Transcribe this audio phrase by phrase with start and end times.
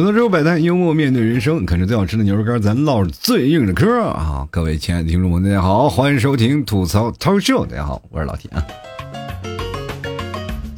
[0.00, 4.48] 吐槽之后摆摊，幽默面对人生，啃着最好吃的牛肉干，咱唠着最硬的嗑啊！
[4.50, 8.64] 各位亲爱的听众们，大家好，欢迎收听吐槽 talk show，大家好，我是老铁啊。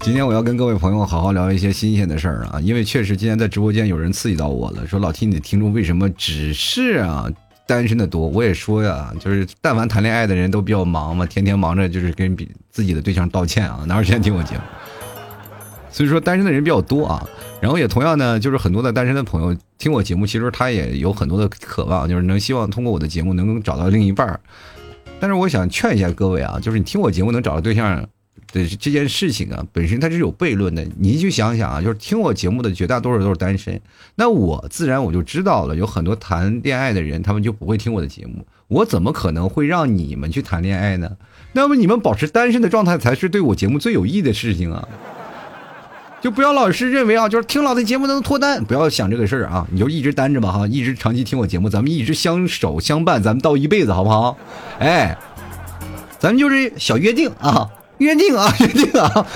[0.01, 7.31] 今天我要跟各位朋友好好聊一些新鲜的事儿啊，因为确实今天在直播间有人刺激到我了，说老 T 你的听众为什么只是啊
[7.65, 8.27] 单身的多？
[8.27, 14.63] 我也说呀，就是但凡谈恋爱的人都比较忙嘛，天天忙着就是跟比自己的对象道歉啊，哪有时间听我节目？
[15.93, 17.25] 所以说单身的人比较多啊，
[17.61, 24.41] 然后也同样呢，就是很多的单身的朋友听我节目，其实他也有很多的渴望，就是能希望通过我的节目能够找到另一半儿。
[25.21, 28.09] 但是我想劝一下各位啊，就是你听我节目能找到对象。
[28.51, 30.87] 对这件事情啊，本身它是有悖论的。
[30.99, 33.81] 你去想想啊，就是听我节目的绝大多数都是单身，
[34.15, 38.47] 那我自然我就知道了，有很多谈恋爱的人，他们就不会听我的节目。
[38.69, 41.17] 我怎么可能会让你们去谈恋爱呢？
[41.53, 44.87] 那么你们保持单身的状态才是对我节目最有益的事情啊！
[46.23, 54.39] 就不要老是认为啊，就是听老的节目能脱单，不要想这个事儿啊，你就一直单着吧哈，一直长期听我节目，咱们一直相守相伴，咱们到一辈子好不好？
[54.79, 55.19] 哎，
[56.19, 57.69] 咱们就是小约定啊。
[57.99, 59.27] 约定啊， 约定啊！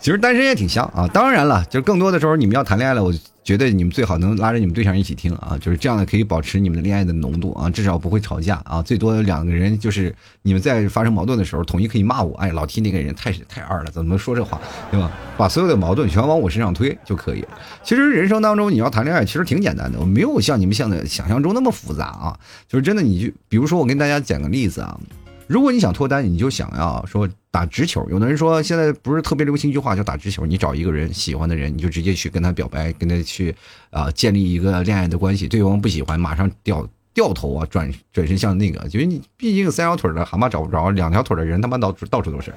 [0.00, 1.08] 其实单身也挺香啊。
[1.12, 3.12] 当然了，就是更多的时候，你们要谈恋爱了，我
[3.44, 5.56] 觉得你们最好能拉着你们对象一起听啊。
[5.60, 8.82] 就是这样的，可以保持你们的恋爱的浓度啊，至少不会吵架啊。
[8.82, 12.34] 最多两个人就是你们在发生矛盾的时候，统一可以骂我。
[12.36, 15.10] 哎，老 T 那个人太太二了，怎么能说这话，对吧？
[15.36, 17.48] 把所有的矛盾全往我身上推就可以了。
[17.82, 22.38] 其实人生当中你要谈恋爱，其实挺简单的，我没有像你们想的想象中那么复杂啊。
[22.68, 24.98] 就是真的，你就比如说我跟大家讲个例子啊。
[25.46, 28.06] 如果你想脱单，你就想要说打直球。
[28.08, 33.54] 有的人说现在不是特别流行一句话叫打直球，你找一个人喜欢的人，你就直接去跟他表白，跟他去
[33.90, 35.46] 啊建立一个恋爱的关系。
[35.46, 42.50] 对方不喜欢，马上掉 掉头啊，转转身向那个，因为你毕竟三条腿的蛤蟆找不着，两条腿的人他妈到处到处都是，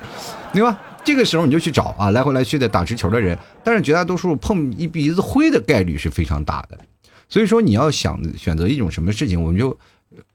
[0.53, 0.80] 对吧？
[1.03, 6.79] 这个时候你就去找啊，来回来去的打直球的人，但是绝大多数碰一鼻子灰的概率是非常大的。
[7.28, 9.78] 所以说你要想选择一种什么事情，我们就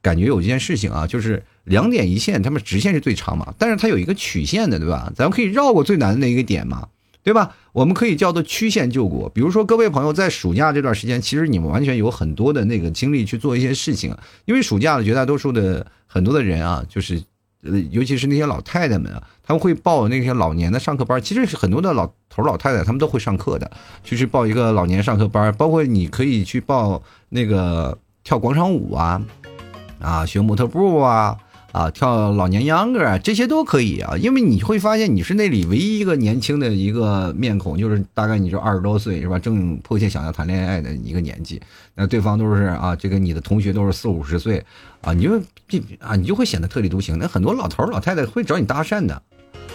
[0.01, 1.43] 感觉有一件事情啊，就是。
[1.65, 5.13] 两点一线，他们直线是最长嘛，但是它有一个曲线的，对吧？
[5.15, 6.87] 咱们可以绕过最难的那一个点嘛，
[7.21, 7.55] 对吧？
[7.71, 9.29] 我们可以叫做曲线救国。
[9.29, 17.21] 比如说，各位朋友在暑假这段时间，其实你们完全有很多的那个精力去做一些事情，因为暑假的绝大多数的很多的人啊，就是
[17.61, 21.21] 呃，尤其是那些老太太们啊，他们会报那些老年的上课班。
[21.21, 23.69] 其实很多的老头老太太他们都会上课的，
[24.03, 29.21] 就是报一个老年上课班，包括你可以去报那个跳广场舞啊，
[30.01, 31.37] 啊，学模特步啊。
[31.71, 39.39] 啊，跳老年秧歌啊，这些都可以啊，因为你会发现你是那里唯一一个年轻的一个面孔，就是大概你就二十多岁是吧？
[39.39, 41.61] 正迫切想要谈恋爱的一个年纪，
[41.95, 44.61] 那对方都是啊，这个你的同学都是四五十岁
[44.99, 47.17] 啊，你就这啊，你就会显得特立独行。
[47.17, 49.21] 那很多老头老太太会找你搭讪的，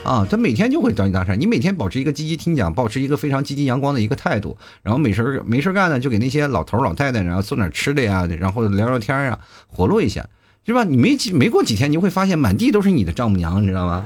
[0.07, 1.35] 啊，他每天就会找你搭讪。
[1.35, 10.25] 你每天保持一个积极听讲，保持一个非常积极阳光的一个态度，然后没事没事干呢，就给那些老头老太太然后送点吃的呀，然后聊聊天啊，活络一下。
[10.65, 10.83] 是吧？
[10.83, 14.05] 你没没过几天，你会发现满地都是你的丈母娘，你知道吗？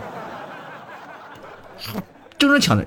[2.39, 2.87] 争着抢着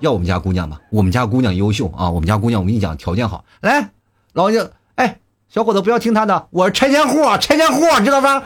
[0.00, 3.44] 要我们家姑娘吧，我们家姑娘优秀啊，我们家姑娘我跟你讲条件好。
[3.60, 3.90] 来，
[4.32, 8.42] 老娘哎，小伙子不要听他的，我是拆迁户，拆迁户知道吧？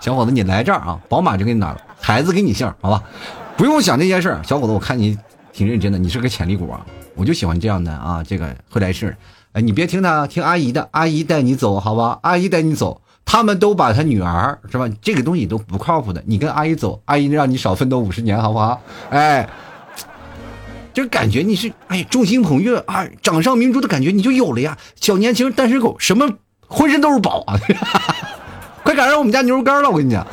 [0.00, 3.02] 小伙子你来这儿啊，宝马就给你拿了，孩子给你姓，好吧？
[3.56, 5.16] 不用想这些事儿，小伙子我看你
[5.54, 6.84] 挺认真的，你是个潜力股啊，
[7.14, 9.16] 我就喜欢这样的啊，这个会来事儿。
[9.52, 12.18] 哎，你别听他，听阿姨的，阿姨带你走，好吧？
[12.20, 13.00] 阿姨带你走。
[13.24, 14.86] 他们都把他女儿是吧？
[15.00, 16.22] 这个东西都不靠谱的。
[16.26, 18.78] 你跟阿姨走，阿姨让你少奋斗五十年，好不好？
[19.08, 19.48] 哎，
[20.92, 24.76] 就感觉你是哎众星捧月啊，掌上明珠的感觉你就有了呀。
[25.00, 26.28] 小年轻单身狗，什么
[26.68, 27.56] 浑身都是宝啊！
[28.84, 30.26] 快赶上我们家牛肉干了，我跟你讲。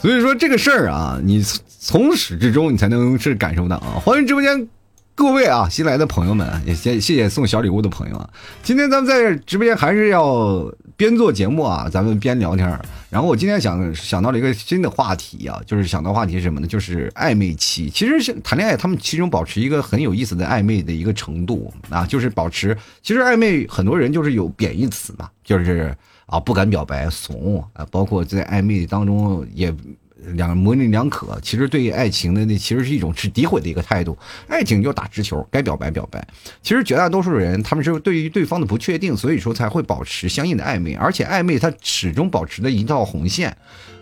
[0.00, 1.42] 所以说这个事儿啊，你
[1.80, 3.98] 从始至终你才能是感受到啊。
[4.04, 4.68] 欢迎直播间。
[5.14, 8.28] 各位啊，新来的朋友们，也谢谢谢送小礼物的朋友啊。
[8.62, 12.68] 今天咱们在直播间还是要边做节目啊，咱们边聊天。
[13.08, 16.66] 然后我今天想想到了一个新的话题啊，就是想到话题是什么呢？
[16.66, 17.88] 就是暧昧期。
[17.88, 22.76] 其实是谈恋爱，他们其中保持一个很有意思的暧昧的一个程度啊，就是保持。
[23.02, 25.96] 其实暧昧很多人就是有贬义词嘛，就是
[26.26, 29.74] 啊不敢表白、怂啊，包括在暧昧当中也。
[30.32, 34.16] 两模棱两可，其实对于爱情的那其实是一种是诋毁的一个态度。
[34.48, 36.26] 爱情就打直球，该表白表白。
[36.62, 43.56] 其实绝大多数人他们是对于对方的不确定，所以说才会保持相应的暧昧，而且暧昧它始终保持的一道红线。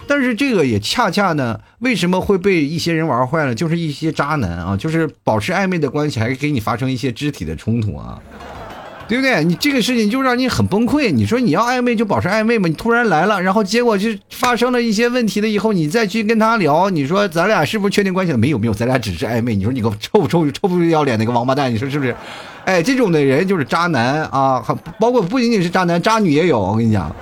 [0.06, 3.55] 但是这个也恰恰呢，为什么会被一些人玩坏了？
[3.55, 8.23] 就是一些渣男啊，就是保持暧昧的关系，还给你发生一些肢体的冲突啊。
[9.06, 9.45] 对不对？
[9.45, 11.12] 你这个事情就让你很崩溃。
[11.12, 12.67] 你说你要暧昧就保持暧昧嘛？
[12.67, 18.39] 你突然来了，然后结果就发生了一些问题了以后，你再去跟他聊，你说咱俩是不是确定关系了？
[18.39, 19.55] 没有没有，咱俩只是暧昧。
[19.55, 22.17] 你说你个臭不臭臭不要脸的一个王八蛋，你说是不是？
[22.65, 24.65] 哎，这种的人就是渣男啊，
[24.99, 26.59] 包括不仅仅是渣男，渣女也有。
[26.59, 27.15] 我跟你讲。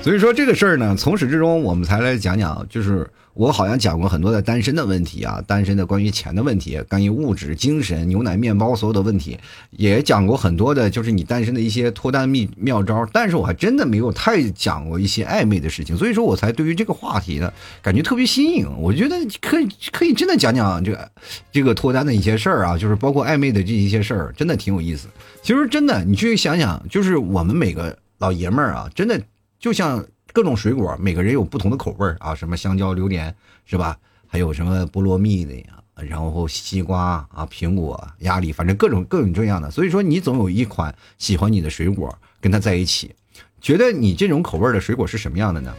[0.00, 3.06] 所以说这个事儿呢，从始至终我们才来讲讲，就是。
[3.34, 9.36] 我好像讲过很多的单身的问题啊，单身的关于钱的问题，关于物质、精神、牛奶、面包所有的问题，
[9.70, 13.04] 也讲过很多的，就是你单身的一些脱单秘妙招。
[13.12, 17.52] 但是我还真的没有太讲过一些暧昧的事情，所以说我才对于这个话题呢，
[17.82, 18.68] 感觉特别新颖。
[18.78, 21.10] 我觉得可以可以真的讲讲这个
[21.50, 25.08] 这个脱单的一些事儿啊，就是包括暧昧的这一些事儿，真的挺有意思。
[25.42, 29.20] 其实真的，你去想想，就是我们每个老爷们儿啊，真的
[29.58, 30.04] 就像。
[30.34, 33.32] 各种水果，每个人有不同的口味啊，什么香蕉、榴莲，
[33.64, 33.96] 是吧？
[34.26, 35.80] 还有什么菠萝蜜的呀？
[35.94, 39.70] 然后西瓜啊、苹果、鸭梨，反正各种各种这样的。
[39.70, 43.14] 所以说，你总有一款喜欢你的水果，跟他在一起，
[43.60, 45.72] 觉得你这种口味的水果是什么样的呢？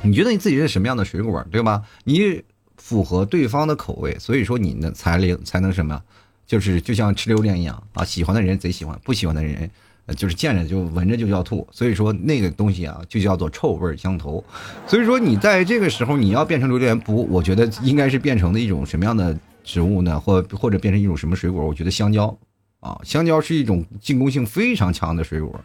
[0.00, 1.82] 你觉得你自己是什么样的水果，对吧？
[2.04, 2.42] 你
[2.78, 6.02] 符合对方的口味，所以说你呢才能才能什么？
[6.46, 9.70] 就是就像吃榴莲一样啊，喜欢的人贼喜欢，不喜欢的人。
[10.12, 14.44] 就是见着就闻着就要吐，所以说那个东西啊，就叫做臭味相投。
[14.86, 17.26] 所以说你在这个时候你要变成榴莲不？
[17.30, 20.20] 我觉得应该是变成的一种什么样的植物呢？
[20.20, 21.64] 或或者变成一种什么水果？
[21.66, 22.36] 我觉得香蕉
[22.80, 25.58] 啊，香蕉是一种进攻性非常强的水果。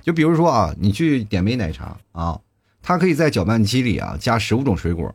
[0.00, 2.40] 就比如说啊，你去点杯奶茶啊，
[2.80, 5.14] 它可以在搅拌机里啊加十五种水果，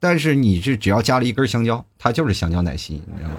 [0.00, 3.36] 但是你是只要加了一根香蕉，它就是香蕉奶昔，你知道吗？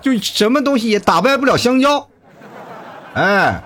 [0.00, 2.07] 就什么东西也打败不了香蕉。
[3.14, 3.62] 哎，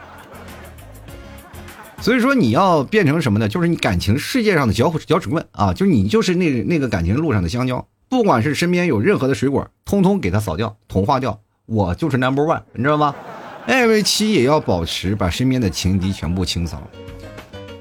[2.00, 3.48] 所以说你要变成什么呢？
[3.48, 5.74] 就是你感情世界上的搅搅屎棍啊！
[5.74, 11.38] 就你就是那那个感情路上的香蕉，不管是身边有任何的水果，通通给它扫掉、同化掉。
[11.66, 13.14] 我就是 number one，你知道吗？
[13.66, 16.82] 暧昧期也要保持，把身边的情敌全部清扫。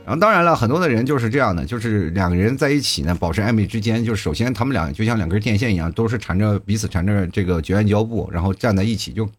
[0.03, 9.29] 然后当然了，很多的人就是这样的，就是两个人在一起呢，保持暧昧之间，就是首先他们俩就像两根电线一样，都是缠着彼此缠着这个绝缘胶布，然后站在一起就。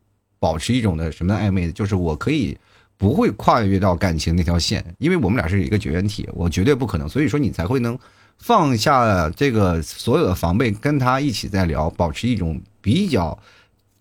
[0.43, 2.59] 保持一种的什么暧昧，就是我可以
[2.97, 7.97] 不会跨越到感情那条线，因为我们俩是一个绝缘体，我绝对不可能，所以说你才会能
[8.39, 13.39] 放下这个所有的防备，跟他一起在聊，保持一种比较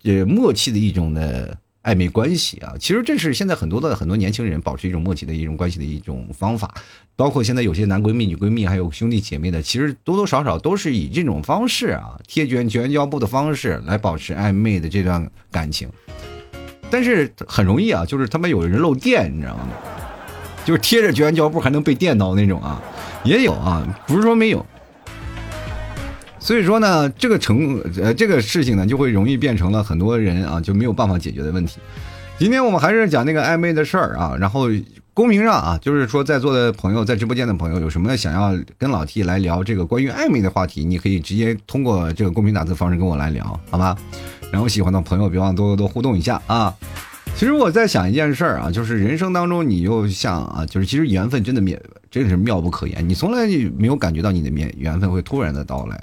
[0.02, 1.56] 呃默契的一种的。
[1.82, 6.72] 暧昧关系啊，其实这是现在很多的很多年轻人保持一种默契的一种关系的一种方法，
[7.16, 15.88] 包括现在有些男闺蜜、女闺蜜，还有兄弟姐妹的，其实多多少少都是以这种方式啊，贴绝绝缘胶布的方式来保持暧昧的这段感情。
[16.92, 19.66] 但是很容易啊，就是他妈有的人漏电，你知道吗？
[20.64, 22.80] 就是贴着绝缘胶布还能被电到那种啊，
[23.24, 24.64] 也有啊，不是说没有。
[26.38, 31.78] 所以说呢，这个成呃这个事情呢，就会容易变成了很多人啊就没有办法解决的问题。
[32.38, 34.68] 今天我们还是讲那个暧昧的事儿啊，然后
[35.14, 43.96] 公屏上啊，就是说在座的朋友，在直播间的朋友，有什么想要跟老 T 来聊这个关于暧昧的话题，你可以直接通过这个公屏打字方式跟我来聊，好吗？
[44.52, 46.72] 然后喜欢的朋友别忘多多互动一下啊。
[47.34, 51.78] 其实我在想一件事儿啊，就是人生当中，你又像啊，就是其实缘分真的妙，
[52.10, 53.08] 真的是妙不可言。
[53.08, 53.46] 你从来
[53.78, 55.98] 没有感觉到你的缘缘分会突然的到来。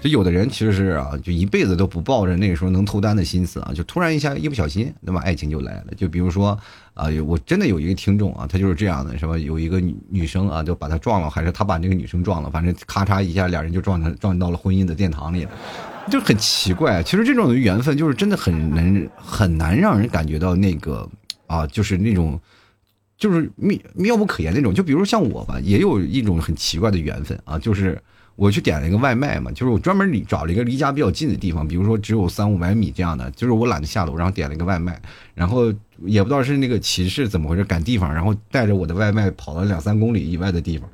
[0.00, 5.84] 就有的人其实是啊，就一辈子都不抱着那个时候能脱单的心思啊，就突然一下一不小心，那么爱情就来了。
[5.96, 6.58] 就比如说
[6.94, 9.38] 啊，我真的有一个听众啊，他就是这样的，是吧？
[9.38, 15.50] 有一个女女生啊，就把他撞了，还是他把那个女生撞了，反正咔嚓一下，俩人就撞成撞到了婚姻的殿堂里了。
[16.12, 21.08] 就很奇怪，其实这种缘分就是真的很难很难让人感觉到那个
[21.46, 22.38] 啊，就是那种
[23.16, 24.74] 就是妙妙不可言那种。
[24.74, 27.98] 就比如像我吧，也有一种很奇怪的缘分啊，就是
[28.36, 35.00] 我去点了一个外卖嘛，就是我专门找了一个离家比较近的地方，比如说只有三五百米这样的，就是我懒得下楼，然后点了一个外卖，
[35.34, 35.72] 然后
[36.04, 40.86] 也不知道是那个骑士怎么回事赶地方，然后带着我的外卖跑了两三公里以外的地方，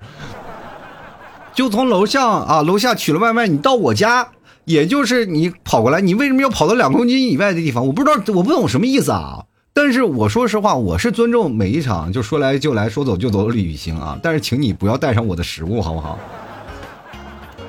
[1.52, 4.28] 就从楼上啊楼下取了外卖，你到我家。
[4.68, 7.86] 也就是你跑过来，你为什么要跑到两公斤以外的地方？
[7.86, 9.46] 我不知道，我不懂什么意思啊。
[9.72, 14.20] 但是我说实话，我是尊重每一场就说来就来说走就走的旅行啊。
[14.22, 16.18] 但是请你不要带上我的食物，好不好？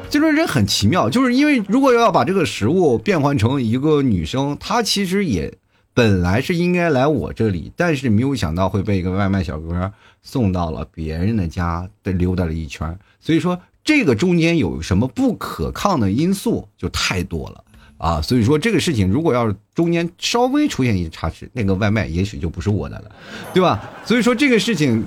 [0.10, 5.54] 就是人很奇妙，就是因为如果要把这个食物变换成一个女生，她其实也
[5.94, 9.90] 本来是应该来我这里，但是没有想到会被一个外卖小哥
[10.22, 13.58] 送到了别人的家，的溜达了一圈，所以说。
[13.90, 17.64] 这个中间有什么不可抗的因素就太多了
[17.98, 23.12] 啊，所以说这个事情如果要是中间稍微出现一些差池，那个外卖也许就不是我的了，
[23.52, 23.82] 对吧？
[24.06, 25.04] 所以说这个事情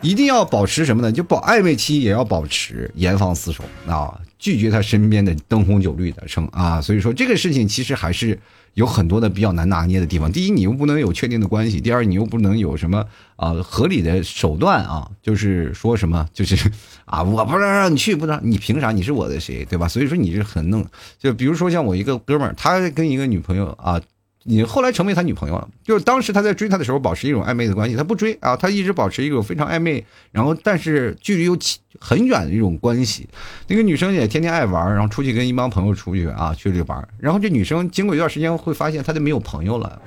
[0.00, 1.12] 一定要保持什么呢？
[1.12, 6.80] 就保暧昧期也要保持严防死守啊，拒绝他身边的灯红酒绿的称啊。
[6.80, 8.40] 所以说这个事情其实还是
[8.76, 10.30] 有很多的比较难拿捏的地方。
[10.30, 13.04] 第一，你又不能有确定的关系；第二，你又不能有什么
[13.36, 16.70] 啊合理的手段啊，就是说什么就是
[17.06, 18.92] 啊，我不能让你去，不能，你凭啥？
[18.92, 19.88] 你是我的谁，对吧？
[19.88, 20.86] 所以说你是很弄，
[21.18, 24.00] 就比如说像我一个哥们儿，他跟一个女朋友啊。
[24.48, 31.58] 你后来成为他女朋友了，就是当时他在追她的时候保持一种暧昧的关系，他不追啊，他一直保持一种非常暧昧，然后但是距离又
[31.98, 33.28] 很远的一种关系。
[33.66, 37.08] 那个女生也天天爱玩，然后出去跟一帮朋友出去啊，去玩。
[37.18, 40.00] 然后这女生经过一段时间会发现她就没有朋友了，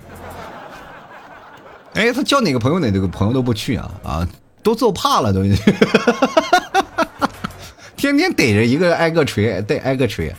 [1.96, 4.26] 哎，她交哪个朋友哪个朋友都不去啊啊，
[4.64, 5.44] 都揍怕了都，
[7.98, 10.34] 天天逮着一个挨个锤，逮挨个锤。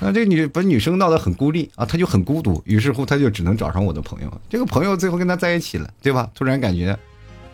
[0.00, 4.40] 那这个女把女生闹得很孤立啊，她就很孤独，于是乎她就只能找上我的朋友。
[4.48, 6.30] 这个朋友最后跟她在一起了，对吧？
[6.34, 6.96] 突然感觉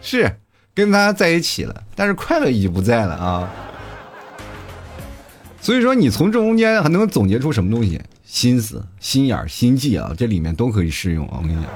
[0.02, 0.30] 是
[0.74, 3.50] 跟她在一起了，但是快乐已经不在了啊。
[5.60, 8.00] 所以说，你从这中间还能总结出什么东西？
[8.24, 11.38] 心思、心眼、心计啊，这里面都可以适用啊。
[11.40, 11.70] 我跟你讲。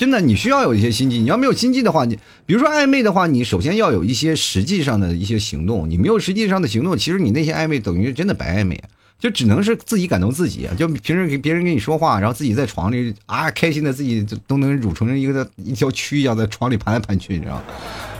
[0.00, 1.18] 真的，你需要有一些心计。
[1.18, 5.90] 你要没有心计的话，你比如说暧昧的话，你首先要有一些实际上的一些行动。
[5.90, 8.82] 你没有实际上的行动，其实你那些暧昧等于真的白暧昧。
[9.18, 17.62] 就只能是自己感动自己，就平时给别人跟你说话，然后自己在床里啊开心的自己都能蠕成一个一条蛆一样在床里盘来盘去，你知道吗？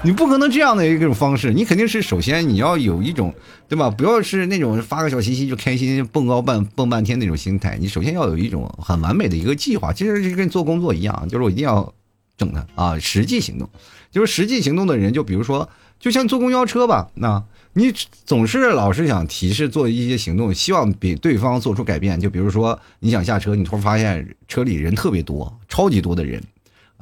[0.02, 3.34] 你不可能这样的一种方式，你肯定是首先你要有一种
[3.68, 3.90] 对吧？
[3.90, 11.92] 不要是那种发个小信息就开心蹦高半蹦半天那种心态，你首先要有一种很完美的一个计划，其实就跟做工作一样，就是我一定要
[12.38, 13.68] 整它啊，实际行动，
[14.10, 17.42] 就是实际行动的人，就比如说就像坐公交车吧，那。
[17.72, 17.92] 你
[18.26, 22.18] 总是老是想提示做一些行动，希望比对方做出改变。
[22.18, 26.42] 就比如说，你想下车，你突然发现车里人特别多，超级多的人。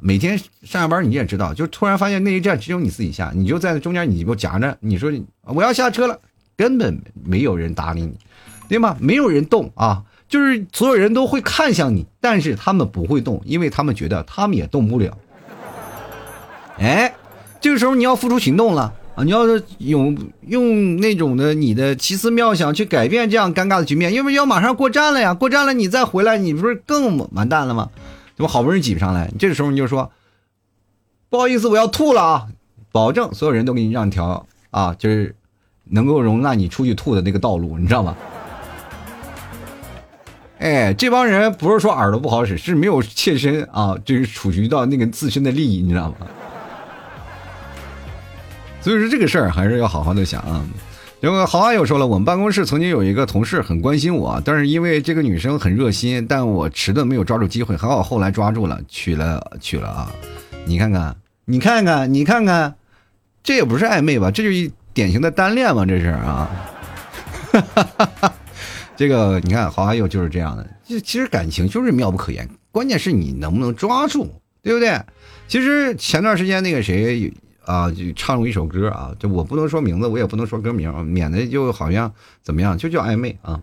[0.01, 5.11] 每天上下班你也知道，就突然发现那一站只有你自己下，你就在中间，你就夹着，你说
[5.43, 6.19] 我要下车了，
[6.55, 8.13] 根本没有人搭理你，
[8.67, 8.95] 对吗？
[8.99, 15.17] 没有人动啊，就是所有人都会看向你，但是他们不会动，因为他们觉得他们也动不了。
[16.77, 17.13] 哎，
[17.59, 19.23] 这个时候你要付出行动了啊。
[19.23, 27.89] 你要是用用那种的你的奇思妙想去改变这样尴尬的局面，因为要马上过站了呀，过站了你再回来，你不是更完蛋了吗？
[28.39, 28.53] 对吧？
[28.53, 30.09] 好不容易挤上来，这个时候你就说，
[31.29, 32.47] 不好意思，我要吐了啊！
[32.89, 35.35] 保证所有人都给你让条啊，就是
[35.83, 38.15] 能够容纳你出去吐的那个道路，你知道吗？
[40.59, 46.27] 哎，这帮人不是说耳朵不好使，是没有切身啊，就是处于到那个自身的利益，你知道吗？
[48.79, 50.65] 所以说这个事儿还是要好好的想啊。
[51.21, 60.09] 因为好啊，又说了，我们办公室曾经有一个同事很关心我，但是因为这个女生很热心，但我迟钝没有抓住机会，还好后来抓住了，娶了娶了啊。
[60.63, 62.73] 你看看，你看看，你看看，
[63.43, 64.31] 这也不是暧昧吧？
[64.31, 66.49] 这就典型的单恋嘛，这是啊。
[67.51, 68.33] 哈哈哈哈
[68.95, 70.65] 这个你看，好阿友就是这样的，
[71.01, 74.25] 其实感情就是妙不可言，关键是你能不能抓住，
[74.63, 74.97] 对不对？
[75.49, 77.33] 其实前段时间那个谁。
[77.69, 82.11] 啊，就唱了一首歌啊，就我不能说名字，我也不能说歌名，免得就好像
[82.41, 83.61] 怎么样，就叫暧昧啊。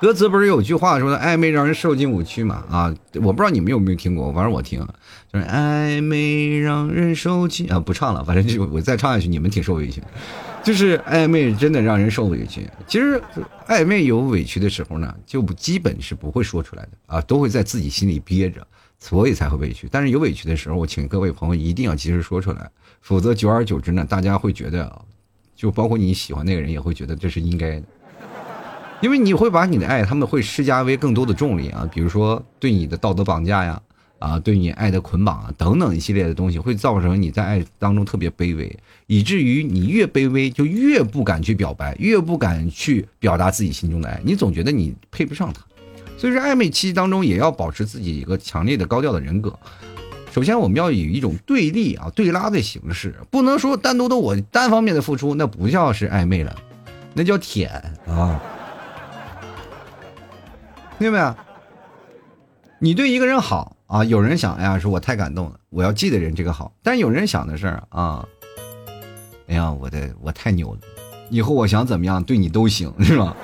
[0.00, 2.64] 歌词不是有句话说的“暧昧让人受尽委屈”嘛？
[2.68, 2.92] 啊，
[3.22, 4.84] 我不知道你们有没有听过，反正我听，
[5.32, 10.02] 就是暧昧让人受尽啊，不唱了，反正就我再唱下去，你们挺受委屈。
[10.64, 12.68] 就是暧昧真的让人受委屈。
[12.88, 13.22] 其实
[13.68, 18.66] 暧昧有委屈的时候呢，就基本是不会说出来的啊，都会在自己心里憋着。
[19.00, 25.02] 所以才会委屈，但是有委屈的时候，我请各位朋友一定要及时说出来，否则久而久之呢，大家会觉得，
[25.56, 27.86] 就包括你喜欢那个人也会觉得这是应该的，
[29.00, 33.82] 因为你会把你的爱，他们会施加为更多的重力啊，比如说对你的道德绑架呀，
[34.18, 45.64] 啊，对你爱的捆绑啊，等等一系列的东西，会造成你在爱当中特别卑微，以至于你越卑微就越不敢去表白，越不敢去表达自己心中的爱，你总觉得你配不上他。
[46.20, 49.58] 所以说，暧昧期当中也要保持自己一个强烈的高调的人格。
[50.30, 56.54] 首先，我们要以一种对立啊、对拉的形式，不能说单独的我单方面的付出，那不叫是暧昧了，
[57.14, 57.70] 那叫舔
[58.06, 58.38] 啊，
[60.98, 61.34] 听见没有？
[62.80, 66.70] 你对一个人好啊，有人想，哎呀，说我太感动了，我要记得人这个好。
[66.82, 68.28] 但有人想的是啊，
[69.48, 70.80] 哎呀，我的我太牛了，
[71.30, 73.34] 以后我想怎么样对你都行，是吧？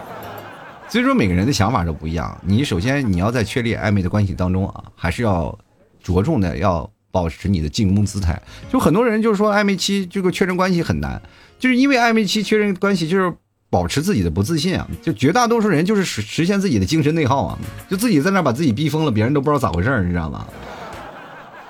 [0.88, 2.36] 所以说每个人的想法都不一样。
[2.44, 5.56] 你首先你要在确立暧昧的关系当中啊，还是要
[6.02, 8.40] 着重的要保持你的进攻姿态。
[8.70, 11.20] 就很多人就是说暧昧期这个确认关系很难，
[11.58, 13.32] 就是因为暧昧期确认关系就是
[13.68, 14.88] 保持自己的不自信啊。
[15.02, 20.46] 就绝大多数人就是实实现自己的精神内耗啊，就自己在那把自己逼疯了，别人都不知道咋回事你知道吗？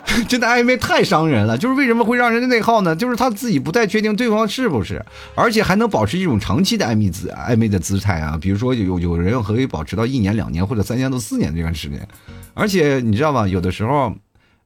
[0.28, 1.58] 真的暧昧太伤人了。
[1.58, 2.94] 就是为什么会让人家内耗呢？
[2.96, 8.38] 就是他自己不太确定对方是不是，而且还能保持一种长期的暧昧姿暧昧的姿态啊。
[8.40, 12.06] 比如说有有人可以保持到一年、两年或者三年到四年这段时间。
[12.54, 13.46] 而且你知道吗？
[13.46, 14.14] 有的时候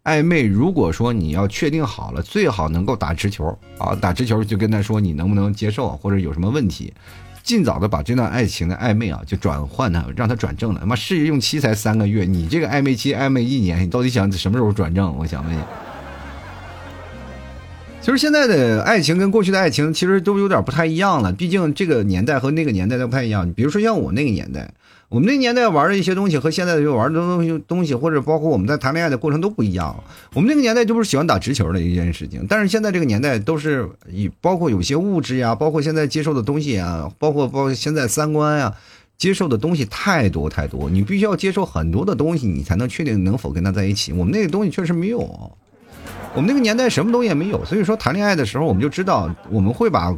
[0.05, 3.47] 暧昧，如果说你要确定好了，最好能够打直球
[3.79, 6.93] 啊，打直球就跟他说你能不能接受，或者有什么问题。
[7.43, 10.81] 尽早的把这段爱情的暧昧啊，就转换它，让他转正了。
[10.81, 15.17] 他妈试用期才三个月，你这个暧昧期暧昧一年，你到底想什么时候转正？
[15.17, 15.61] 我想问你。
[18.01, 23.53] 其实现在的爱情跟过去的爱情其实都有点不太一样了，毕竟这个年代和那个年代都不太一样。
[23.53, 24.71] 比如说像我那个年代。
[25.11, 30.05] 我们那年代玩的一些东西和现在的玩的东西东西，或者包括我们在谈恋爱的过程都不一样。
[30.35, 38.73] 我们那个年代都是喜欢打直球的一件事情，但是现在这个年代都是以包括有些物质呀，包括现在接受的东西啊，包括包括现在三观呀，
[39.19, 44.13] 接受的东西太多太多，你必须要接受很多的东西，你才能确定能否跟他在一起。
[44.13, 45.19] 我们那个东西确实没有，
[46.37, 50.17] 我们那个年代什么东西也没有，所以说谈恋爱的时候我们就知道我们会把。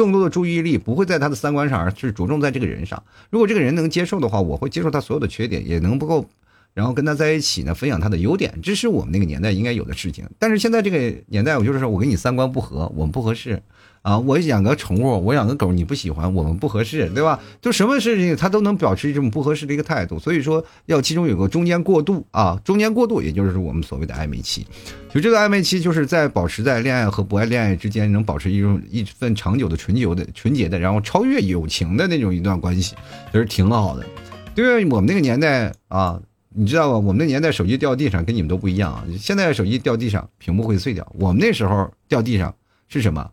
[0.00, 3.02] 更多的注意力不会在他的三观上，而是着重在这个人上。
[3.28, 6.26] 如果这个人能接受的话，我会接受他所有的缺点，也能不够，
[6.72, 8.58] 然后跟他在一起呢，分享他的优点。
[8.62, 10.24] 这是我们那个年代应该有的事情。
[10.38, 13.62] 但是现在这个年代，我就是说我跟你三观不合，我们不合适。
[14.02, 17.38] 啊，我养个宠物，我养个狗，你不喜欢，我们不合适，对吧？
[17.60, 24.66] 就什么事情他都能保持一种不合适的一个态度，所以说要其中有个中间过渡啊，中间过渡，也就是我们所谓的暧昧期。
[25.12, 32.94] 就这个暧昧期，就是在保持在恋爱和不爱恋爱之间，能保持一种一份长久的纯洁的纯洁的，然后超越友情的那种一段关系，
[33.32, 34.06] 就是挺好的。
[34.54, 36.18] 对于我们那个年代啊，
[36.54, 36.96] 你知道吧？
[36.96, 39.04] 我们那年代手机掉地上跟你们都不一样啊。
[39.18, 42.54] 现在手机掉地上屏幕会碎掉，我们那时候掉地上
[42.88, 43.30] 是什么？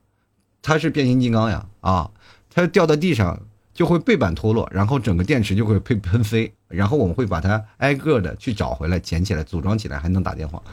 [0.68, 2.10] 它是变形金刚呀，啊，
[2.54, 3.40] 它掉到地上
[3.74, 10.62] 就会背板脱落，然后整个电池就会被喷飞，然后我们会把它挨个的去找回来，捡起来，组装起来，还能打电话。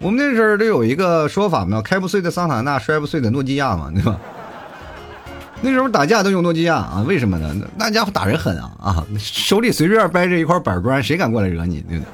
[0.00, 4.18] 我们那时候都有一个说法嘛，开不碎的桑塔纳，摔不碎的诺基亚嘛，对吧？
[5.60, 7.54] 那时候打架都用诺基亚啊，为什么呢？
[7.76, 11.82] 那家伙打人狠啊啊，手里随便掰着一块板砖，谁敢过来惹你？
[11.82, 12.08] 对不对？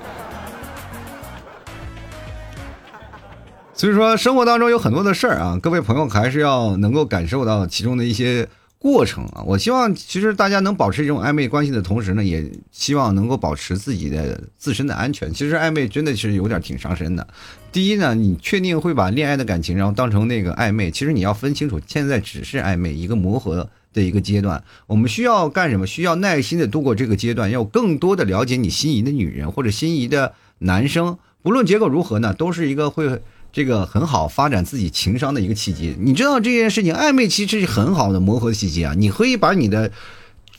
[3.81, 8.47] 所以说，生活当中有很多的事儿啊，各位朋友还是要能够感受到其中的一些
[8.79, 9.43] 过程啊。
[9.47, 15.33] 我希望，其实大家能保持这种暧昧关系的同时呢，也希望能够保持自己的自身的安全。
[15.33, 17.27] 其实暧昧真的是有点挺伤身的。
[17.73, 24.63] 第一呢，你确定会把恋爱的感情然后当成那个暧昧，其实你要分清楚，现在只是暧昧一个磨合的一个阶段。
[24.89, 25.87] 我们需要干什么？
[25.87, 33.23] 需要耐心的度过这个阶段，要更多的了解你心仪的女人或者心仪的男生，不论结果如何呢，都是一个会。
[33.53, 38.95] 这个很好发展自己情商的一个契机，你知道这件事情暧昧期是很好的磨合契机啊！
[38.97, 39.91] 你可以把你的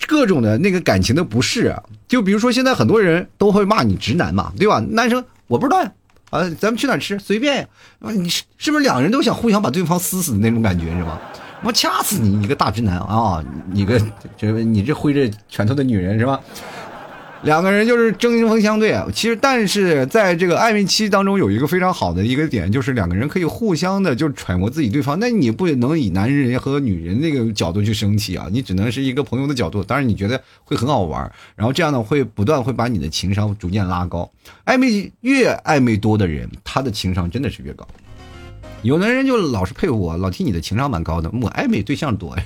[0.08, 1.76] 各种的那个感情的不适，
[2.08, 4.80] 就比如说现在很多人都会骂你直男嘛，对吧？
[4.90, 5.92] 男生我不知道呀，
[6.32, 7.68] 啊，咱们去哪吃随便呀，
[8.00, 11.22] 你是是不是两个人都想互相把对方撕死的那种感觉是吧？
[11.64, 13.44] 我掐死你，你个大直男啊！
[13.72, 14.02] 你个
[14.36, 16.42] 这你这挥着拳头的女人是吧？
[17.44, 25.18] 两个人就是针锋相对啊，其实但是在这个暧昧期当中，有一个非常好的一个点，就是两个人可以互相的就揣摩自己对方。
[25.20, 29.84] 那你不能以男人和女人那个角度去生气啊，你只能是一个朋友的角度。
[29.84, 34.32] 当然你觉得会很好玩，然后这样呢会不断会把你的情商逐渐拉高。
[34.66, 37.88] 暧昧越暧昧多的人，他的情商真的是越高。
[38.84, 42.38] 有的人就老是佩服我，老提你的情商蛮高的，我暧昧对象多，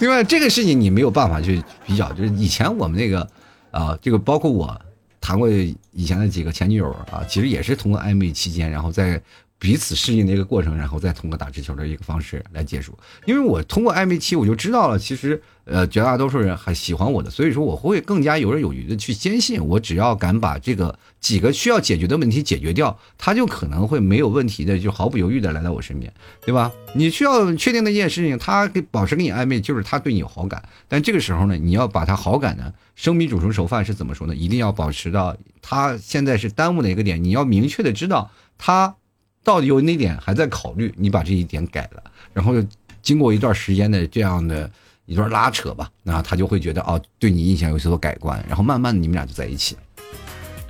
[0.00, 0.22] 对吧？
[0.24, 3.24] 这个事情你没有办法去比较，就是以前我们那个。
[3.72, 4.80] 啊，这个包括我
[5.20, 9.20] 谈过以前的几个前女友啊，其实也是通过暧昧期间，然后在。
[9.62, 12.98] 彼此适应的一个过程，然后再通过打直球的一个方式来结束。
[13.26, 26.12] 因为我通过暧昧期，我就知道了，其实呃绝大多数人还喜欢我的，所以说我会更加游刃有余的去坚信，我只要敢把这个几个需要解决的问题解决掉，他就可能会没有问题的，就毫不犹豫的来到我身边，
[26.44, 26.72] 对吧？
[26.96, 30.60] 你需要确定的一件事情，他给保持跟你暧昧，就是他对你有好感。
[30.88, 34.34] 但这个时候呢，你要把他好感呢，生米煮成熟饭是怎么说呢？
[34.34, 38.96] 一定要保持到他现在是耽误的一个点，你要明确的知道他。
[39.44, 40.92] 到底有哪点还在考虑？
[40.96, 42.02] 你把这一点改了，
[42.32, 42.54] 然后
[43.02, 44.70] 经过一段时间的这样的
[45.06, 49.80] 一段拉扯吧，那他就会觉得哦，对你印象有所改观，然后慢慢的你们俩就在一起了。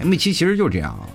[0.00, 1.06] 暧昧期其实就是这样啊，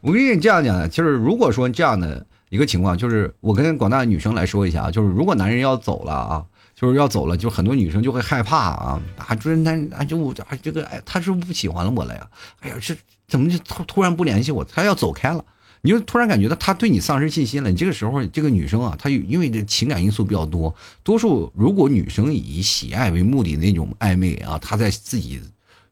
[0.00, 6.44] 我跟你这样讲，就是如果说这样的一个情况，就是我跟广大女生来说一下啊，就是如果男人要走了啊，
[6.74, 12.26] 就是要走了，就很多女生就会害怕啊，啊，就是男啊就我啊这个哎，他是不是不喜欢我了呀？
[12.60, 12.96] 哎呀，这
[13.28, 14.64] 怎么就突突然不联系我？
[14.64, 15.44] 他要走开了。
[15.82, 17.68] 你就突然感觉到他对你丧失信心了。
[17.68, 25.40] 你这个时候，这个女生啊，她因为这情感因素比较多，多数如果女生以喜爱为目的那种暧昧啊，她在自己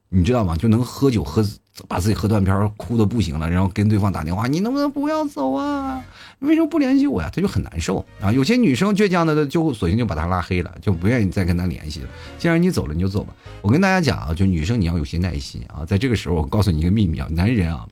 [0.08, 0.56] 你知道吗？
[0.56, 1.44] 就能喝酒喝
[1.88, 6.04] 把自己喝断片，哭的不行了，然后跟对方打电话，你能不能不要走啊？
[6.40, 7.30] 为什么不联系我呀？
[7.32, 8.30] 她就很难受啊。
[8.32, 12.08] 有些女生倔强的就索性就把他拉黑了，就不愿意再跟他联系了。
[12.38, 13.34] 既然你走了，你就走吧。
[13.62, 15.84] 我跟大家讲啊，就女生你要有些耐心啊。
[15.84, 17.86] 在这个时候，我告诉你一个秘密啊，男人啊，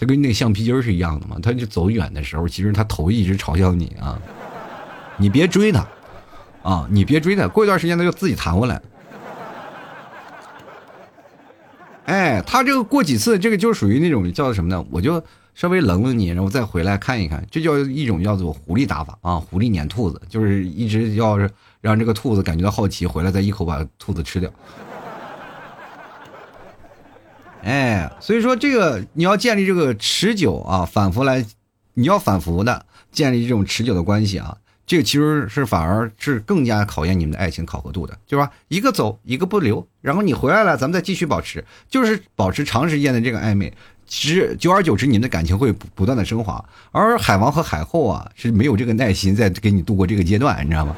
[0.00, 4.18] 他跟那个橡皮筋是一样的嘛，他就走远的时候，其实他头一直朝向你啊。
[5.18, 5.86] 你别追他
[6.62, 8.80] 啊，你别追他，过一段时间他就自己弹回来。
[12.06, 14.82] 哎，他这个过几次，这个就属于那种叫什么呢？
[14.90, 15.22] 我就
[15.54, 21.36] 稍微冷冷你，然后再回来看一看，这叫一种叫做狐狸打法啊，狐狸撵兔子，就是一直要
[21.82, 24.50] 让这个兔子感觉到好奇，回来再一口把兔子吃掉。
[27.62, 31.44] 哎，所以说这个你要建立这个持久啊，反复来，
[31.94, 34.56] 你要反复的建立这种持久的关系啊。
[34.86, 38.50] 这个其实是反而是更加考验你们的爱情考核度的，对吧？
[38.66, 43.72] 一个走，一个不留，然后你回来了，咱们再继续保持，就是保持长时间的这个暧昧。
[44.08, 46.64] 其实久而久之，你们的感情会不断的升华。
[46.90, 50.96] 而海王和海后啊，是没有这个耐心再给你度过这个阶段，你知道吗？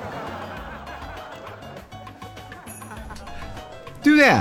[4.03, 4.33] 对不对？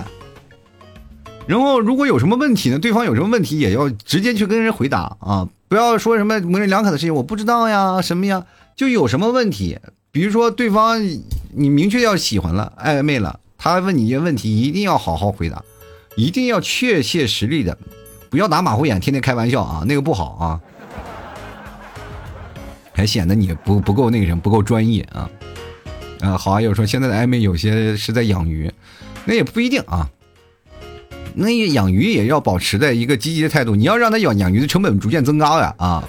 [1.48, 2.80] 然后如果有什么问题呢？
[2.80, 8.46] 对方有什么问题，也要直接去跟人回答啊，不要说什么模棱两可的事情，我不知道呀，什么呀。
[8.76, 9.78] 就有什么问题，
[10.12, 11.04] 比如说对方
[11.54, 15.62] 你明确要喜欢了暧昧了，他问你一些问题，一定要好好回答，
[16.16, 17.78] 一定要确切实力的，
[18.30, 20.62] 不要打马虎眼，天天开玩笑啊，那个不好啊，
[22.94, 25.30] 还显得你不不够那个什么，不够专业啊。
[26.22, 28.72] 啊，好啊，有说现在的暧昧有些是在养鱼，
[29.26, 30.10] 那也不一定啊，
[31.34, 36.04] 那养鱼也要保持在一个积极的态度，你要让他养养鱼的成本逐渐增高呀啊。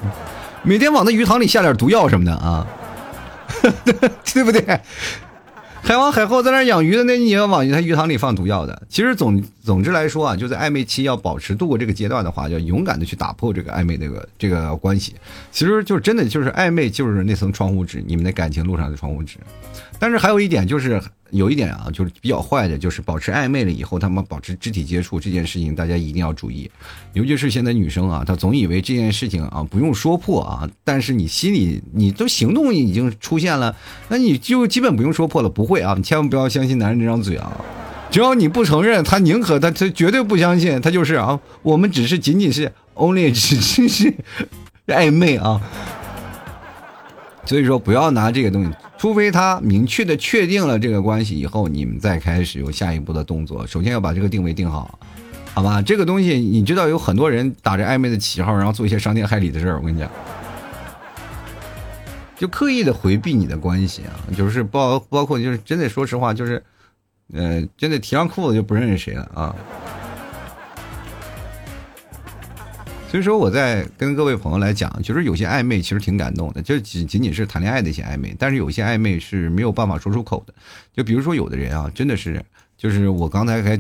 [0.62, 2.66] 每天往那鱼塘里下点毒药什么的啊，
[4.32, 4.80] 对不对？
[5.82, 8.82] 海王海后在那养鱼的，那你要往他鱼塘里放毒药的。
[8.88, 15.16] 其实总总之来说啊，就在暧昧期要保持度过这个阶段的话，要勇敢的去打破这个暧昧这个这个关系。
[15.50, 19.38] 其实就真的就是暧昧就是那层窗户纸，你们的感情路上的窗户纸。
[19.98, 21.02] 但是还有一点就是。
[21.32, 26.70] 有一点啊，就是比较坏的，就是保持暧昧了以后，他们保持肢体接触这件事情，大家一定要注意。
[27.14, 33.74] 尤其是现在女生啊，她总以为这件事情啊不用说破啊，但是你心里你都行动已经出现了，
[34.08, 35.48] 那你就基本不用说破了。
[35.48, 37.60] 不会啊，你千万不要相信男人这张嘴啊，
[38.10, 44.14] 只要你不承认，他宁可他他绝对不相信，他就是啊，我们只是仅仅是 only 只是是
[44.86, 45.60] 暧昧啊。
[47.44, 48.70] 所以说，不要拿这个东西，
[49.02, 53.66] 除非他明确的确定了这个关系以后，你们再开始有下一步的动作。
[53.66, 54.96] 首先要把这个定位定好，
[55.54, 55.82] 好吧？
[55.82, 59.80] 这个东西你知道，有很多人打着暧昧的旗号，然后做一些伤天害理的事儿。
[59.80, 60.08] 我跟你讲，
[62.36, 66.62] 就刻意的回避你的关系啊，就是包包括就是真的，说实话，就是，
[67.32, 69.56] 呃，真的提上裤子就不认识谁了啊。
[73.12, 80.54] 所以说我在跟各位朋友来讲，就是有些暧昧其实挺感动的，就仅仅仅是谈恋爱的一些暧昧，但是有些暧昧是没有办法说出口的。
[80.94, 82.42] 就比如说有的人啊，真的是，
[82.78, 83.78] 就是我刚才还，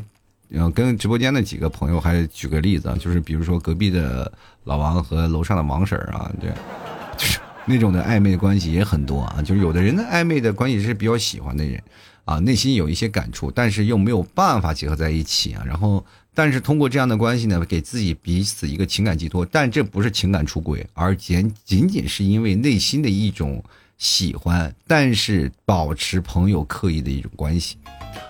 [0.50, 4.30] 嗯，跟直播间的几个朋友还举个例子啊，就是比如说隔壁的
[4.64, 6.50] 老王和楼上的王婶儿啊，对，
[7.16, 9.40] 就是那种的暧昧的关系也很多啊。
[9.42, 11.82] 就是有的人的暧昧的关系是比较喜欢的人
[12.26, 16.04] 啊，内心有一些感触，但是又没有办法结合在一起啊，然后。
[16.34, 23.62] 但是通过这样的关系呢，给自己彼此一个情感寄托，但这不是情感出轨，而仅仅仅是因为内心的一种
[23.98, 27.76] 喜欢，但是保持朋友刻意的一种关系，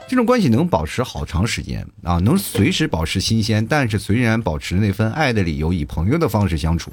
[0.09, 6.91] 这种关系能保持好长时间啊，能随时保持新鲜，但是虽然保持那份爱的理由，以朋友的方式相处，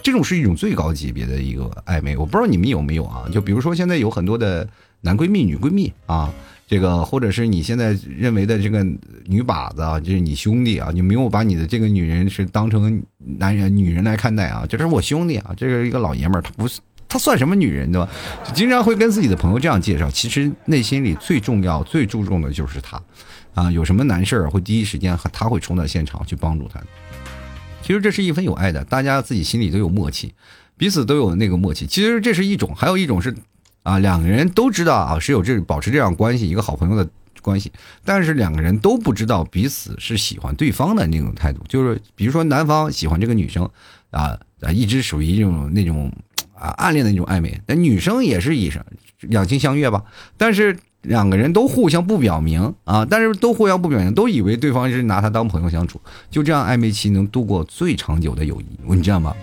[0.00, 2.16] 这种是一种最高级别的一个暧昧。
[2.16, 3.28] 我不知道你们有没有啊？
[3.32, 4.68] 就比如说现在有很多的
[5.00, 6.32] 男闺蜜、女闺蜜啊。
[6.72, 8.82] 这个，或者是你现在认为的这个
[9.26, 18.08] 女靶子啊，就是你兄弟啊，你没有把你的这个女人是当成男人、女人来看待啊，这是我兄弟啊，这是一个老爷们儿，他不是他算什么女人对吧？
[18.42, 22.98] 就经常会跟自己的朋友这样介绍，其实内心里最重要、最注重的就是他，
[23.52, 26.80] 啊，有什么难事儿会第一时间和他会冲到现场去帮助他。
[27.82, 30.32] 其实这是一份有爱的，大家自己心里都有默契，
[30.78, 31.86] 彼此都有那个默契。
[31.86, 33.36] 其实这是一种，还有一种是。
[33.82, 37.72] 啊，两个人都知道啊，是有这保持这样关系，一个好朋友的关系，
[38.04, 41.60] 但是两个人都不知道彼此是喜欢对方的那种态度。
[41.68, 43.68] 就是比如说，男方喜欢这个女生，
[44.10, 46.12] 啊啊，一直属于这种那种
[46.54, 48.70] 啊暗恋的那种暧昧，那女生也是以
[49.20, 50.04] 两情相悦吧。
[50.36, 59.34] 但是两个人都互相不表明啊，但是都互相不表明，都以为对方是拿他当朋友相处，就这样暧昧期能度过最长久的友谊，你知道吗？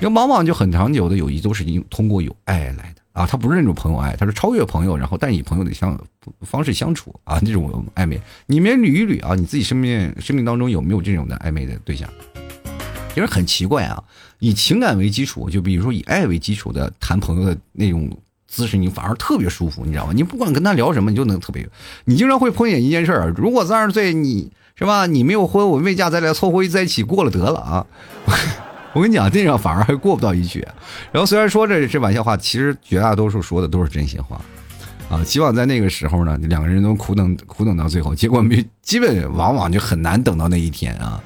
[0.00, 3.02] 因为往往就很长久的友谊都是因通过有爱来的。
[3.16, 5.98] 啊，他不是那种朋友爱，他是超越朋友，然后但以朋友的相
[6.42, 12.06] 方式相处啊，这种暧昧，你们捋一捋啊，你自己生命生命当中有没有这种的暧昧的对象？
[13.14, 14.04] 其实很奇怪啊，
[14.38, 18.06] 以情感为基础，就比如说以爱为基础的谈朋友的那种
[18.46, 20.12] 姿势，你反而特别舒服，你知道吗？
[20.14, 21.66] 你不管跟他聊什么，你就能特别。
[22.04, 27.86] 你经常会碰见一件事儿，如果三十岁你是吧，你没有婚，我未嫁，咱俩凑合在一起过了得了啊。
[28.92, 30.66] 我跟你讲，这样反而还过不到一句。
[31.12, 34.40] 然后虽然说这是玩笑话，其实绝大多数说的都是真心话，
[35.10, 41.22] 啊，希望在那个时候呢，两个人都苦等苦等到最后，结果没，基本往往就很难等到那一天啊，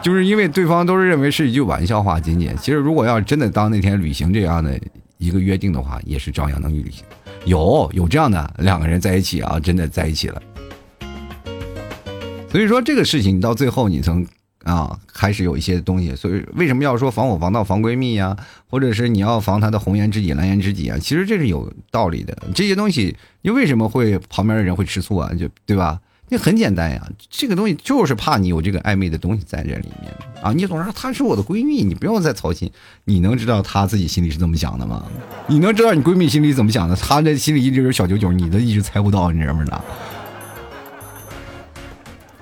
[0.00, 4.78] 就是因为对方都是认为是一句玩笑话，仅仅其实如果要真的当那天履行这样的
[5.16, 7.04] 一个约定的话，也是照样能履行。
[7.46, 10.40] 有有这样的两个人在一起啊，真的在一起了。
[12.52, 14.24] 所以说这个事情到最后你从。
[14.68, 18.36] 啊，开始有一些东西，所以为什么要说防火防盗防闺蜜呀？
[18.68, 20.98] 或者是你要防她的红颜知己蓝颜知己啊？
[20.98, 22.36] 其实这是有道理的。
[22.54, 25.32] 这些东西，你为什么会旁边的人会吃醋啊？
[25.32, 25.98] 就对吧？
[26.28, 30.52] 那很简单呀，这个东西就是怕你有这个暧昧的东西在这里面啊。
[30.52, 32.70] 你总说她是我的闺蜜，你不用再操心。
[33.04, 35.02] 你能知道她自己心里是怎么想的吗？
[35.46, 36.94] 你能知道你闺蜜心里怎么想的？
[36.94, 39.82] 她这心里一直有小九九，你都一直猜不到，你知道吗？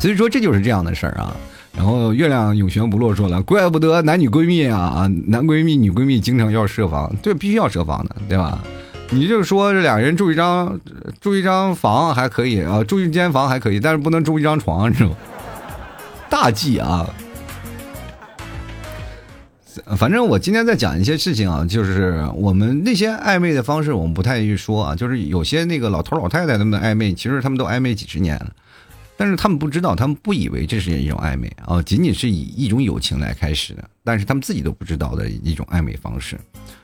[0.00, 1.36] 所以说这就是这样的事儿啊。
[1.76, 8.58] 然后月亮永悬不落说了，怪不得男女闺蜜啊啊，男闺蜜女闺蜜经常要设防，对，必须要设防的，对吧？
[9.10, 10.80] 你就说这俩人住一张
[11.20, 15.16] 住一张房还可以啊，住一间房还可以，但是不能住一张床，知道吗？
[16.28, 17.08] 大忌啊！
[19.96, 28.48] 反正我今天在讲一些事情啊，就是我们那些暧昧的方式，我们不太去说啊，就是有些那个老头老太太他们暧昧，其实他们都暧昧几十年了。
[29.16, 33.88] 但是他们不知道，他们不以为这是一种暧昧啊，仅仅是以一种友情来开始的。
[34.04, 36.38] 但是他们自己都不知道的一种暧昧方式，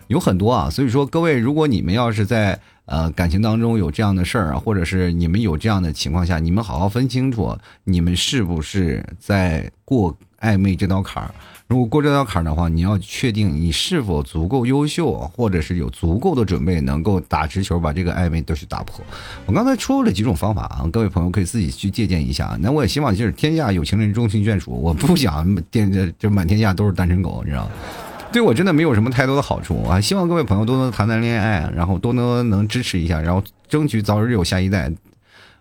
[0.08, 0.70] 有很多啊。
[0.70, 11.34] 所以说，各位，如果你们要是在呃感情当中有这样的事儿啊，或者是你们有这样的情况下，你们好好分清楚，你们是不是在过暧昧这道坎儿。
[11.72, 19.02] 如果过这道坎儿的话，你要确定你是否足够优秀，或者是有足够的准备，能够打直球把这个暧昧都去打破。
[19.46, 22.58] 我刚才说了几种方法啊，各位朋友可以自己去借鉴一下。
[22.60, 27.70] 那我也希望就是天下有情人终成眷属，我不想天就满天下都是单身狗，你知道吗？
[28.30, 29.82] 对我真的没有什么太多的好处。
[29.84, 34.92] 啊希望各位朋友都能谈谈恋爱，然后都能能支持一下，然后争取早日有下一代。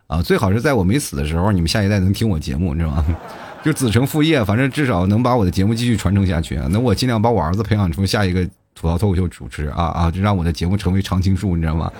[0.07, 3.05] 啊，最好是在我没死的时候，你们下一代能听我节目，你知道吗？
[3.63, 6.59] 就子承父业，反正至少能把我的节目继续传承下去。
[6.69, 8.43] 那我尽量把我儿子培养出下一个
[8.73, 11.91] 吐槽脱口秀主持啊啊，就让我的节目成为常青树，你知道吗？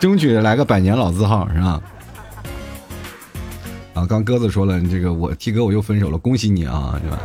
[0.00, 1.80] 争取来个百年老字号，是吧？
[3.94, 7.18] 啊，刚鸽子说了，这个我 T 哥我又分手了，恭喜你啊，是吧？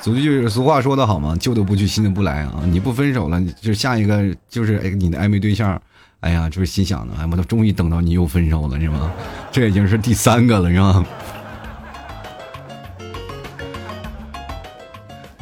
[0.00, 2.62] 俗句俗话说得好嘛，旧的不去，新的不来啊。
[2.64, 5.78] 你不分手了，就下一个就是哎，你的暧昧对象，
[6.20, 9.12] 哎呀，就是心想的，哎，我都终于等到你又分手了，是吗？
[9.50, 11.04] 这已经是第三个了，是吧？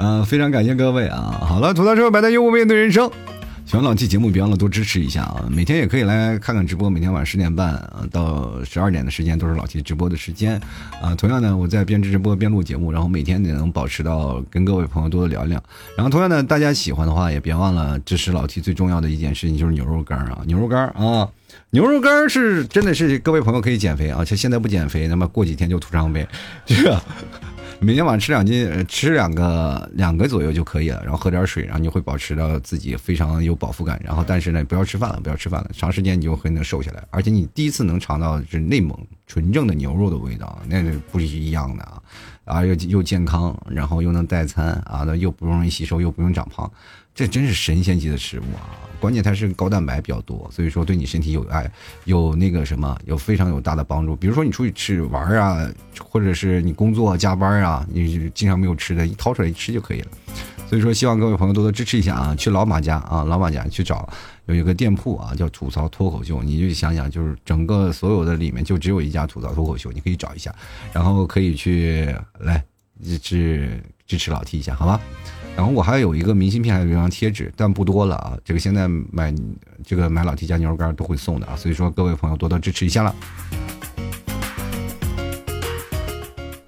[0.03, 1.39] 嗯，非常感谢各位啊！
[1.47, 3.11] 好了，吐槽车百态幽默面对人生，
[3.67, 5.45] 喜欢老 T 节目，别忘了多支持一下啊！
[5.51, 7.79] 每天也可以来看看直播，每天晚上十点半
[8.11, 10.59] 到十二点的时间都是老 T 直播的时间
[11.03, 11.15] 啊。
[11.15, 15.63] 同样呢，我在边直播边录节目，然后每天也能保持到跟各位朋友多多聊聊。
[15.95, 20.39] 然后同样呢，大家喜欢的话也别忘了支持老 T 最重要的一件事情就是牛肉干啊！
[20.47, 21.29] 牛肉干啊！
[21.69, 24.25] 牛肉干是真的是各位朋友可以减肥啊！
[24.25, 26.27] 就现在不减肥，那么过几天就徒伤悲，
[26.67, 27.05] 是吧？
[27.83, 33.99] 每天晚上吃两斤，吃两个两个左右就可以了，然后喝点水，然后你会保持到自己非常有饱腹感。
[34.05, 37.03] 然后，但是呢，不要吃饭了，不要吃饭了，长时间你就会能瘦下来。
[37.11, 38.95] 而且你第一次能尝到是内蒙
[39.27, 42.03] 纯正的牛肉的味道，那是不是一样的啊？
[42.45, 46.71] 啊，又又健康，然后又能代餐啊，又不容易吸收，又不用长胖。
[47.21, 48.73] 这真是神仙级的食物啊！
[48.99, 51.71] 关键它是高蛋白比较多，所以说对你身体有爱，
[52.07, 54.17] 有那个什么，有非常有大的帮助。
[54.17, 55.71] 比如说你出去吃玩啊，
[56.03, 60.07] 或者是你工作加班啊，你经常没有吃的，一掏出来一吃就可以了。
[60.67, 62.35] 所以说希望各位朋友多多支持一下啊！
[62.35, 64.11] 去老马家啊，老马家去找
[64.47, 70.55] 有一个店铺啊，叫吐槽脱口秀，你就想想，就是整个所有的里面就只有一家吐槽脱口秀，你可以找一下，
[70.91, 72.65] 然后可以去来
[73.03, 74.99] 支支持老 T 一下，好吗？
[75.57, 78.37] 然后我还有一个明信片，还有一张贴纸，但不多了啊。
[78.45, 79.35] 这个现在买
[79.85, 83.15] 这个买老 T 家牛肉干都会送的啊，所以说各位朋友多多支持一下了。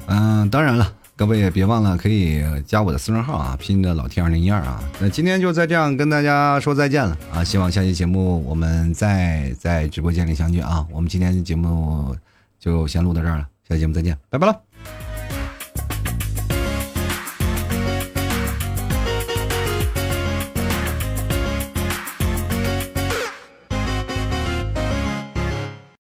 [0.07, 4.83] 嗯，当然了，各位也别忘了可以加我的私人号啊，拼的老 T 二零一二啊。
[5.01, 10.87] 那今天就在这样跟大家说再见了啊，希望下期节目我们再在直播间里相聚啊。
[10.93, 12.15] 我们今天的节目
[12.59, 14.72] 就先录到这儿了，下期节目再见，拜拜了。